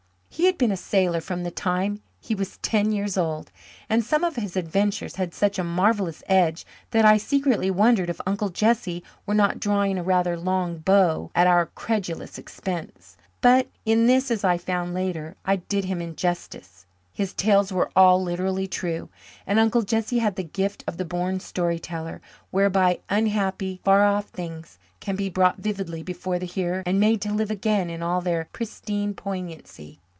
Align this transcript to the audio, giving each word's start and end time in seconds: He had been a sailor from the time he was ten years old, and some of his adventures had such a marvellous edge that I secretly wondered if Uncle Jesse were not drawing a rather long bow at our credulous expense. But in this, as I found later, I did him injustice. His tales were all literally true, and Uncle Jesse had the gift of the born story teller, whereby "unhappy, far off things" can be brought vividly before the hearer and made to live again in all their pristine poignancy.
He 0.33 0.45
had 0.47 0.57
been 0.57 0.71
a 0.71 0.77
sailor 0.77 1.21
from 1.21 1.43
the 1.43 1.51
time 1.51 2.01
he 2.19 2.33
was 2.33 2.57
ten 2.63 2.91
years 2.93 3.15
old, 3.15 3.51
and 3.87 4.03
some 4.03 4.23
of 4.23 4.37
his 4.37 4.55
adventures 4.55 5.17
had 5.17 5.35
such 5.35 5.59
a 5.59 5.63
marvellous 5.63 6.23
edge 6.25 6.65
that 6.91 7.05
I 7.05 7.17
secretly 7.17 7.69
wondered 7.69 8.09
if 8.09 8.19
Uncle 8.25 8.49
Jesse 8.49 9.03
were 9.27 9.35
not 9.35 9.59
drawing 9.59 9.99
a 9.99 10.03
rather 10.03 10.39
long 10.39 10.77
bow 10.79 11.29
at 11.35 11.45
our 11.45 11.67
credulous 11.67 12.39
expense. 12.39 13.17
But 13.41 13.67
in 13.85 14.07
this, 14.07 14.31
as 14.31 14.43
I 14.43 14.57
found 14.57 14.95
later, 14.95 15.35
I 15.45 15.57
did 15.57 15.85
him 15.85 16.01
injustice. 16.01 16.87
His 17.13 17.33
tales 17.35 17.71
were 17.71 17.91
all 17.95 18.23
literally 18.23 18.67
true, 18.67 19.09
and 19.45 19.59
Uncle 19.59 19.83
Jesse 19.83 20.19
had 20.19 20.37
the 20.37 20.43
gift 20.43 20.83
of 20.87 20.97
the 20.97 21.05
born 21.05 21.39
story 21.39 21.77
teller, 21.77 22.19
whereby 22.49 22.99
"unhappy, 23.09 23.79
far 23.83 24.05
off 24.05 24.29
things" 24.29 24.79
can 25.01 25.15
be 25.15 25.29
brought 25.29 25.57
vividly 25.59 26.01
before 26.01 26.39
the 26.39 26.47
hearer 26.47 26.81
and 26.87 26.99
made 26.99 27.21
to 27.21 27.33
live 27.33 27.51
again 27.51 27.91
in 27.91 28.01
all 28.01 28.21
their 28.21 28.47
pristine 28.53 29.13
poignancy. 29.13 29.99